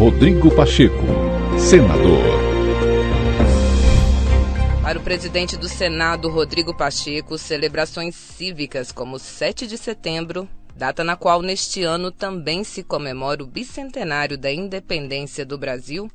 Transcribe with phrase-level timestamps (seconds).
[0.00, 1.04] Rodrigo Pacheco,
[1.58, 2.24] senador.
[4.80, 11.16] Para o presidente do Senado, Rodrigo Pacheco, celebrações cívicas como 7 de setembro, data na
[11.16, 16.10] qual neste ano também se comemora o bicentenário da independência do Brasil,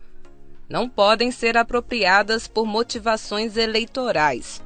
[0.68, 4.64] não podem ser apropriadas por motivações eleitorais,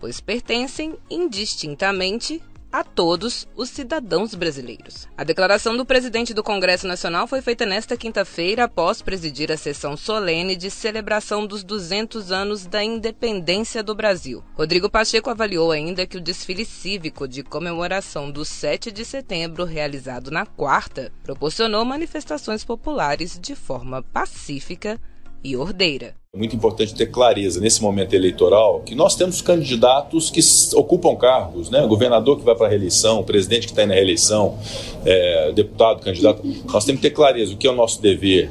[0.00, 2.42] pois pertencem indistintamente
[2.76, 5.08] a todos os cidadãos brasileiros.
[5.16, 9.96] A declaração do presidente do Congresso Nacional foi feita nesta quinta-feira após presidir a sessão
[9.96, 14.44] solene de celebração dos 200 anos da independência do Brasil.
[14.52, 20.30] Rodrigo Pacheco avaliou ainda que o desfile cívico de comemoração do 7 de setembro, realizado
[20.30, 25.00] na quarta, proporcionou manifestações populares de forma pacífica
[25.42, 26.14] e ordeira.
[26.36, 30.40] Muito importante ter clareza nesse momento eleitoral que nós temos candidatos que
[30.76, 31.86] ocupam cargos, né?
[31.86, 34.58] governador que vai para a reeleição, presidente que está na reeleição,
[35.04, 36.42] é, deputado, candidato.
[36.70, 38.50] Nós temos que ter clareza o que é o nosso dever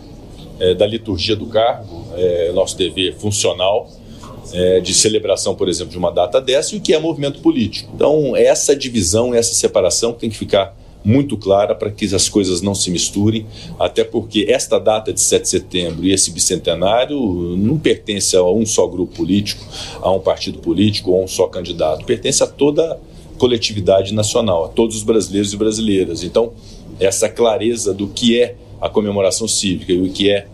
[0.60, 3.90] é, da liturgia do cargo, é, nosso dever funcional.
[4.54, 7.92] É, de celebração, por exemplo, de uma data dessa e o que é movimento político.
[7.96, 12.74] Então, essa divisão, essa separação tem que ficar muito clara para que as coisas não
[12.74, 13.46] se misturem,
[13.80, 17.18] até porque esta data de 7 de setembro e esse bicentenário
[17.56, 19.64] não pertence a um só grupo político,
[20.02, 22.98] a um partido político ou a um só candidato, pertence a toda a
[23.38, 26.24] coletividade nacional, a todos os brasileiros e brasileiras.
[26.24, 26.54] Então,
[27.00, 30.48] essa clareza do que é a comemoração cívica e o que é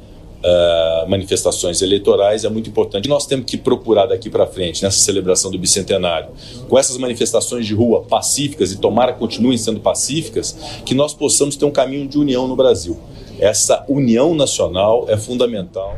[0.44, 3.08] uh, manifestações eleitorais é muito importante.
[3.08, 6.30] Nós temos que procurar daqui para frente, nessa celebração do bicentenário,
[6.68, 11.66] com essas manifestações de rua pacíficas e tomara continuem sendo pacíficas, que nós possamos ter
[11.66, 13.00] um caminho de união no Brasil.
[13.40, 15.98] Essa união nacional é fundamental.